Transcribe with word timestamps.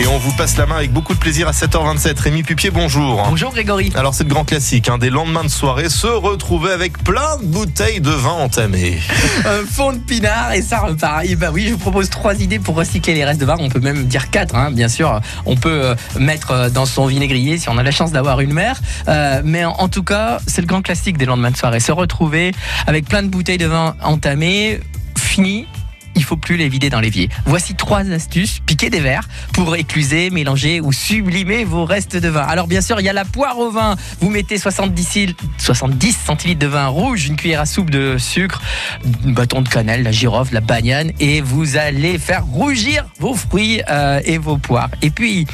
Et 0.00 0.06
on 0.06 0.16
vous 0.16 0.30
passe 0.32 0.56
la 0.56 0.66
main 0.66 0.76
avec 0.76 0.92
beaucoup 0.92 1.12
de 1.12 1.18
plaisir 1.18 1.48
à 1.48 1.50
7h27. 1.50 2.20
Rémi 2.20 2.44
Pupier, 2.44 2.70
bonjour. 2.70 3.20
Bonjour 3.28 3.50
Grégory. 3.50 3.90
Alors 3.96 4.14
c'est 4.14 4.22
le 4.22 4.28
grand 4.28 4.44
classique, 4.44 4.88
hein, 4.88 4.96
des 4.96 5.10
lendemains 5.10 5.42
de 5.42 5.48
soirée, 5.48 5.88
se 5.88 6.06
retrouver 6.06 6.70
avec 6.70 7.02
plein 7.02 7.36
de 7.38 7.44
bouteilles 7.44 8.00
de 8.00 8.10
vin 8.10 8.30
entamées. 8.30 8.96
Un 9.44 9.66
fond 9.66 9.92
de 9.92 9.98
pinard 9.98 10.52
et 10.52 10.62
ça 10.62 10.78
repart. 10.78 11.24
Et 11.24 11.34
bah 11.34 11.50
oui, 11.52 11.66
je 11.66 11.72
vous 11.72 11.78
propose 11.78 12.10
trois 12.10 12.40
idées 12.40 12.60
pour 12.60 12.76
recycler 12.76 13.14
les 13.14 13.24
restes 13.24 13.40
de 13.40 13.46
vin. 13.46 13.56
On 13.58 13.68
peut 13.70 13.80
même 13.80 14.04
dire 14.04 14.30
quatre, 14.30 14.54
hein, 14.54 14.70
bien 14.70 14.88
sûr. 14.88 15.20
On 15.46 15.56
peut 15.56 15.86
euh, 15.86 15.94
mettre 16.16 16.52
euh, 16.52 16.70
dans 16.70 16.86
son 16.86 17.06
vinaigrier 17.06 17.58
si 17.58 17.68
on 17.68 17.76
a 17.76 17.82
la 17.82 17.90
chance 17.90 18.12
d'avoir 18.12 18.38
une 18.40 18.52
mère. 18.52 18.80
Euh, 19.08 19.42
mais 19.44 19.64
en, 19.64 19.72
en 19.72 19.88
tout 19.88 20.04
cas, 20.04 20.38
c'est 20.46 20.60
le 20.60 20.68
grand 20.68 20.82
classique 20.82 21.18
des 21.18 21.26
lendemains 21.26 21.50
de 21.50 21.56
soirée. 21.56 21.80
Se 21.80 21.90
retrouver 21.90 22.52
avec 22.86 23.08
plein 23.08 23.24
de 23.24 23.28
bouteilles 23.28 23.58
de 23.58 23.66
vin 23.66 23.96
entamées, 24.04 24.78
fini 25.16 25.66
il 26.18 26.24
faut 26.24 26.36
plus 26.36 26.56
les 26.56 26.68
vider 26.68 26.90
dans 26.90 27.00
l'évier. 27.00 27.28
Voici 27.46 27.74
trois 27.74 28.10
astuces 28.10 28.58
piquer 28.66 28.90
des 28.90 29.00
verres 29.00 29.28
pour 29.52 29.76
écluser, 29.76 30.30
mélanger 30.30 30.80
ou 30.80 30.92
sublimer 30.92 31.64
vos 31.64 31.84
restes 31.84 32.16
de 32.16 32.28
vin. 32.28 32.42
Alors 32.42 32.66
bien 32.66 32.80
sûr, 32.80 33.00
il 33.00 33.04
y 33.04 33.08
a 33.08 33.12
la 33.12 33.24
poire 33.24 33.58
au 33.58 33.70
vin. 33.70 33.96
Vous 34.20 34.28
mettez 34.28 34.58
70, 34.58 35.34
70 35.58 36.16
centilitres 36.26 36.58
de 36.58 36.66
vin 36.66 36.88
rouge, 36.88 37.26
une 37.26 37.36
cuillère 37.36 37.60
à 37.60 37.66
soupe 37.66 37.90
de 37.90 38.18
sucre, 38.18 38.60
un 39.24 39.30
bâton 39.30 39.62
de 39.62 39.68
cannelle, 39.68 40.02
la 40.02 40.12
girofle, 40.12 40.54
la 40.54 40.60
bagnane 40.60 41.12
et 41.20 41.40
vous 41.40 41.76
allez 41.76 42.18
faire 42.18 42.44
rougir 42.44 43.06
vos 43.20 43.34
fruits 43.34 43.80
euh, 43.88 44.20
et 44.24 44.38
vos 44.38 44.58
poires. 44.58 44.90
Et 45.02 45.10
puis 45.10 45.46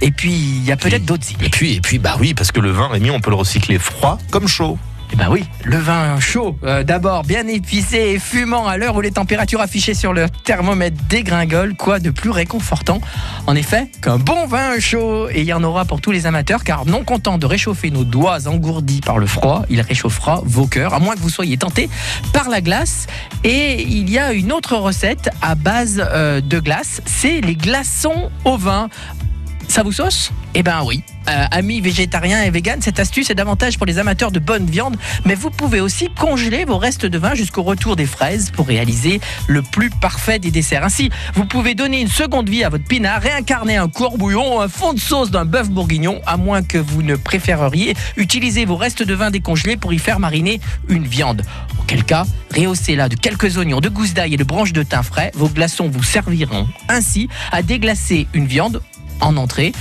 et 0.00 0.10
puis 0.10 0.32
il 0.32 0.64
y 0.64 0.72
a 0.72 0.76
peut-être 0.76 1.04
d'autres 1.04 1.30
idées. 1.32 1.46
Et 1.46 1.50
puis, 1.50 1.74
et 1.74 1.80
puis, 1.80 1.98
bah 1.98 2.16
oui, 2.18 2.34
parce 2.34 2.50
que 2.50 2.60
le 2.60 2.70
vin, 2.70 2.88
Rémi, 2.88 3.10
on 3.10 3.20
peut 3.20 3.30
le 3.30 3.36
recycler 3.36 3.78
froid 3.78 4.18
comme 4.30 4.48
chaud. 4.48 4.78
Ben 5.22 5.28
oui, 5.30 5.44
le 5.62 5.76
vin 5.76 6.18
chaud, 6.18 6.56
euh, 6.64 6.82
d'abord 6.82 7.22
bien 7.22 7.46
épicé 7.46 7.96
et 7.96 8.18
fumant 8.18 8.66
à 8.66 8.76
l'heure 8.76 8.96
où 8.96 9.00
les 9.00 9.12
températures 9.12 9.60
affichées 9.60 9.94
sur 9.94 10.12
le 10.12 10.26
thermomètre 10.28 10.96
dégringolent. 11.08 11.76
Quoi 11.76 12.00
de 12.00 12.10
plus 12.10 12.30
réconfortant? 12.30 13.00
En 13.46 13.54
effet, 13.54 13.88
qu'un 14.02 14.18
bon 14.18 14.48
vin 14.48 14.80
chaud. 14.80 15.28
Et 15.30 15.42
il 15.42 15.46
y 15.46 15.52
en 15.52 15.62
aura 15.62 15.84
pour 15.84 16.00
tous 16.00 16.10
les 16.10 16.26
amateurs, 16.26 16.64
car 16.64 16.86
non 16.86 17.04
content 17.04 17.38
de 17.38 17.46
réchauffer 17.46 17.92
nos 17.92 18.02
doigts 18.02 18.48
engourdis 18.48 19.00
par 19.00 19.18
le 19.18 19.28
froid, 19.28 19.62
il 19.70 19.80
réchauffera 19.80 20.42
vos 20.44 20.66
cœurs, 20.66 20.92
à 20.92 20.98
moins 20.98 21.14
que 21.14 21.20
vous 21.20 21.30
soyez 21.30 21.56
tenté 21.56 21.88
par 22.32 22.48
la 22.48 22.60
glace. 22.60 23.06
Et 23.44 23.80
il 23.80 24.10
y 24.10 24.18
a 24.18 24.32
une 24.32 24.50
autre 24.50 24.74
recette 24.76 25.30
à 25.40 25.54
base 25.54 26.04
euh, 26.04 26.40
de 26.40 26.58
glace, 26.58 27.00
c'est 27.06 27.40
les 27.40 27.54
glaçons 27.54 28.28
au 28.44 28.56
vin. 28.56 28.88
Ça 29.72 29.82
vous 29.82 29.92
sauce? 29.92 30.32
Eh 30.54 30.62
ben 30.62 30.82
oui. 30.84 31.02
Euh, 31.30 31.46
amis 31.50 31.80
végétariens 31.80 32.42
et 32.42 32.50
véganes, 32.50 32.82
cette 32.82 33.00
astuce 33.00 33.30
est 33.30 33.34
davantage 33.34 33.78
pour 33.78 33.86
les 33.86 33.98
amateurs 33.98 34.30
de 34.30 34.38
bonne 34.38 34.66
viande, 34.66 34.98
mais 35.24 35.34
vous 35.34 35.48
pouvez 35.48 35.80
aussi 35.80 36.10
congeler 36.10 36.66
vos 36.66 36.76
restes 36.76 37.06
de 37.06 37.16
vin 37.16 37.34
jusqu'au 37.34 37.62
retour 37.62 37.96
des 37.96 38.04
fraises 38.04 38.50
pour 38.50 38.66
réaliser 38.66 39.18
le 39.46 39.62
plus 39.62 39.88
parfait 39.88 40.38
des 40.38 40.50
desserts. 40.50 40.84
Ainsi, 40.84 41.08
vous 41.32 41.46
pouvez 41.46 41.74
donner 41.74 42.02
une 42.02 42.08
seconde 42.08 42.50
vie 42.50 42.64
à 42.64 42.68
votre 42.68 42.84
pinard, 42.84 43.22
réincarner 43.22 43.78
un 43.78 43.88
courbouillon, 43.88 44.60
un 44.60 44.68
fond 44.68 44.92
de 44.92 45.00
sauce 45.00 45.30
d'un 45.30 45.46
bœuf 45.46 45.70
bourguignon, 45.70 46.20
à 46.26 46.36
moins 46.36 46.62
que 46.62 46.76
vous 46.76 47.02
ne 47.02 47.16
préféreriez 47.16 47.94
utiliser 48.18 48.66
vos 48.66 48.76
restes 48.76 49.02
de 49.02 49.14
vin 49.14 49.30
décongelés 49.30 49.78
pour 49.78 49.94
y 49.94 49.98
faire 49.98 50.20
mariner 50.20 50.60
une 50.90 51.06
viande. 51.06 51.44
Auquel 51.80 52.04
cas, 52.04 52.26
rehaussez-la 52.54 53.08
de 53.08 53.14
quelques 53.14 53.56
oignons, 53.56 53.80
de 53.80 53.88
gousses 53.88 54.12
d'ail 54.12 54.34
et 54.34 54.36
de 54.36 54.44
branches 54.44 54.74
de 54.74 54.82
thym 54.82 55.02
frais. 55.02 55.30
Vos 55.34 55.48
glaçons 55.48 55.88
vous 55.88 56.02
serviront 56.02 56.68
ainsi 56.90 57.30
à 57.52 57.62
déglacer 57.62 58.26
une 58.34 58.46
viande 58.46 58.82
en 59.22 59.36
entrée 59.36 59.72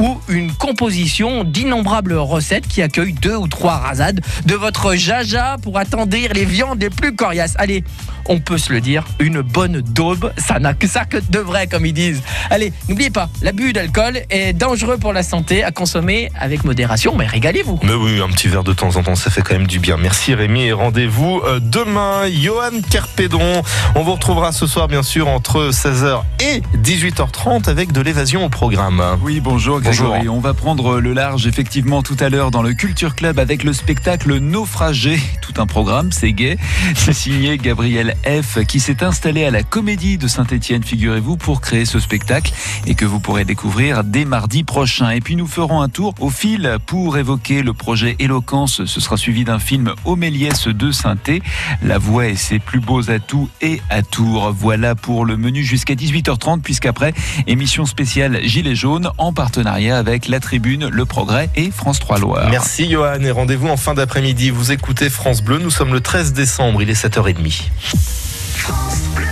ou 0.00 0.18
une 0.28 0.52
composition 0.52 1.44
d'innombrables 1.44 2.14
recettes 2.14 2.66
qui 2.66 2.80
accueillent 2.80 3.12
deux 3.12 3.36
ou 3.36 3.46
trois 3.48 3.76
rasades 3.76 4.20
de 4.46 4.54
votre 4.54 4.94
jaja 4.94 5.56
pour 5.62 5.78
attendrir 5.78 6.32
les 6.32 6.46
viandes 6.46 6.80
les 6.80 6.88
plus 6.88 7.14
coriaces. 7.14 7.54
Allez, 7.58 7.84
on 8.26 8.40
peut 8.40 8.56
se 8.56 8.72
le 8.72 8.80
dire, 8.80 9.04
une 9.18 9.42
bonne 9.42 9.82
daube, 9.82 10.32
ça 10.38 10.58
n'a 10.58 10.72
que 10.72 10.86
ça 10.86 11.04
que 11.04 11.18
de 11.18 11.38
vrai, 11.38 11.66
comme 11.66 11.84
ils 11.84 11.92
disent. 11.92 12.22
Allez, 12.48 12.72
n'oubliez 12.88 13.10
pas, 13.10 13.28
l'abus 13.42 13.72
d'alcool 13.74 14.22
est 14.30 14.54
dangereux 14.54 14.96
pour 14.96 15.12
la 15.12 15.22
santé, 15.22 15.62
à 15.62 15.70
consommer 15.70 16.30
avec 16.38 16.64
modération, 16.64 17.14
mais 17.16 17.26
régalez-vous. 17.26 17.80
Mais 17.82 17.92
oui, 17.92 18.22
un 18.22 18.28
petit 18.28 18.48
verre 18.48 18.64
de 18.64 18.72
temps 18.72 18.96
en 18.96 19.02
temps, 19.02 19.16
ça 19.16 19.30
fait 19.30 19.42
quand 19.42 19.54
même 19.54 19.66
du 19.66 19.80
bien. 19.80 19.98
Merci 19.98 20.34
Rémi 20.34 20.62
et 20.62 20.72
rendez-vous 20.72 21.42
euh, 21.44 21.60
demain. 21.60 22.22
Johan 22.30 22.80
Kerpédon, 22.90 23.62
on 23.94 24.02
vous 24.02 24.14
retrouvera 24.14 24.52
ce 24.52 24.66
soir 24.66 24.88
bien 24.88 25.02
sûr 25.02 25.28
entre 25.28 25.70
16h 25.70 26.22
et 26.40 26.62
18h30 26.78 27.68
avec 27.68 27.92
de 27.92 28.00
l'évasion 28.00 28.46
au 28.46 28.48
programme. 28.48 29.02
Oui, 29.22 29.40
bonjour 29.40 29.80
Grégory. 29.90 30.18
Bonjour. 30.20 30.36
On 30.36 30.40
va 30.40 30.54
prendre 30.54 31.00
le 31.00 31.12
large 31.12 31.46
effectivement 31.46 32.02
tout 32.02 32.16
à 32.20 32.28
l'heure 32.28 32.50
dans 32.50 32.62
le 32.62 32.72
Culture 32.72 33.14
Club 33.14 33.38
avec 33.38 33.64
le 33.64 33.72
spectacle 33.72 34.38
Naufragé. 34.38 35.18
Tout 35.42 35.54
un 35.60 35.66
programme, 35.66 36.12
c'est 36.12 36.32
gay. 36.32 36.56
C'est 36.94 37.12
signé 37.12 37.58
Gabriel 37.58 38.14
F 38.24 38.64
qui 38.64 38.78
s'est 38.78 39.02
installé 39.02 39.44
à 39.44 39.50
la 39.50 39.62
Comédie 39.62 40.16
de 40.16 40.28
Saint-Étienne, 40.28 40.84
figurez-vous, 40.84 41.36
pour 41.36 41.60
créer 41.60 41.84
ce 41.84 41.98
spectacle 41.98 42.52
et 42.86 42.94
que 42.94 43.04
vous 43.04 43.20
pourrez 43.20 43.44
découvrir 43.44 44.04
dès 44.04 44.24
mardi 44.24 44.62
prochain. 44.62 45.10
Et 45.10 45.20
puis 45.20 45.36
nous 45.36 45.46
ferons 45.46 45.82
un 45.82 45.88
tour 45.88 46.14
au 46.20 46.30
fil 46.30 46.78
pour 46.86 47.18
évoquer 47.18 47.62
le 47.62 47.72
projet 47.72 48.16
Éloquence. 48.18 48.84
Ce 48.84 49.00
sera 49.00 49.16
suivi 49.16 49.44
d'un 49.44 49.58
film 49.58 49.92
Homéliès 50.04 50.68
de 50.68 50.90
Sainté. 50.92 51.42
La 51.82 51.98
voix 51.98 52.28
et 52.28 52.36
ses 52.36 52.60
plus 52.60 52.80
beaux 52.80 53.10
atouts 53.10 53.48
et 53.60 53.80
à 53.90 54.02
Tours. 54.02 54.54
Voilà 54.56 54.94
pour 54.94 55.24
le 55.24 55.36
menu 55.36 55.64
jusqu'à 55.64 55.94
18h30 55.94 56.60
puisqu'après, 56.60 57.12
émission 57.46 57.86
spéciale 57.86 58.40
Gilets 58.44 58.76
jaunes 58.76 59.10
en 59.18 59.32
partenariat 59.32 59.69
avec 59.70 60.28
La 60.28 60.40
Tribune, 60.40 60.88
Le 60.88 61.04
Progrès 61.04 61.48
et 61.54 61.70
France 61.70 62.00
3 62.00 62.18
Loire. 62.18 62.50
Merci 62.50 62.90
Johan 62.90 63.20
et 63.20 63.30
rendez-vous 63.30 63.68
en 63.68 63.76
fin 63.76 63.94
d'après-midi. 63.94 64.50
Vous 64.50 64.72
écoutez 64.72 65.08
France 65.08 65.42
Bleu, 65.42 65.58
nous 65.58 65.70
sommes 65.70 65.92
le 65.92 66.00
13 66.00 66.32
décembre, 66.32 66.82
il 66.82 66.90
est 66.90 67.04
7h30. 67.04 67.62
Le 69.16 69.29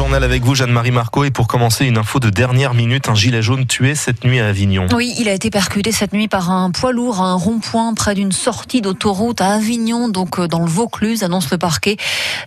journal 0.00 0.24
avec 0.24 0.42
vous, 0.42 0.54
Jeanne-Marie 0.54 0.92
Marco. 0.92 1.24
Et 1.24 1.30
pour 1.30 1.46
commencer, 1.46 1.84
une 1.84 1.98
info 1.98 2.20
de 2.20 2.30
dernière 2.30 2.72
minute, 2.72 3.10
un 3.10 3.14
gilet 3.14 3.42
jaune 3.42 3.66
tué 3.66 3.94
cette 3.94 4.24
nuit 4.24 4.40
à 4.40 4.46
Avignon. 4.46 4.86
Oui, 4.94 5.14
il 5.18 5.28
a 5.28 5.34
été 5.34 5.50
percuté 5.50 5.92
cette 5.92 6.14
nuit 6.14 6.26
par 6.26 6.50
un 6.50 6.70
poids 6.70 6.92
lourd 6.92 7.20
à 7.20 7.24
un 7.24 7.34
rond-point 7.34 7.92
près 7.92 8.14
d'une 8.14 8.32
sortie 8.32 8.80
d'autoroute 8.80 9.42
à 9.42 9.48
Avignon, 9.48 10.08
donc 10.08 10.38
euh, 10.38 10.48
dans 10.48 10.60
le 10.60 10.70
Vaucluse, 10.70 11.22
annonce 11.22 11.50
le 11.50 11.58
parquet. 11.58 11.98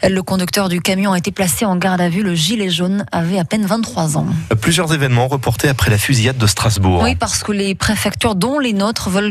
Le 0.01 0.19
conducteur 0.23 0.67
du 0.67 0.81
camion 0.81 1.11
a 1.11 1.19
été 1.19 1.31
placé 1.31 1.63
en 1.63 1.75
garde 1.75 2.01
à 2.01 2.09
vue. 2.09 2.23
Le 2.23 2.33
gilet 2.33 2.71
jaune 2.71 3.05
avait 3.11 3.37
à 3.37 3.45
peine 3.45 3.67
23 3.67 4.17
ans. 4.17 4.25
Plusieurs 4.59 4.91
événements 4.91 5.27
reportés 5.27 5.69
après 5.69 5.91
la 5.91 5.99
fusillade 5.99 6.39
de 6.39 6.47
Strasbourg. 6.47 7.01
Oui, 7.03 7.13
parce 7.13 7.43
que 7.43 7.51
les 7.51 7.75
préfectures, 7.75 8.33
dont 8.33 8.57
les 8.57 8.73
nôtres, 8.73 9.11
veulent 9.11 9.29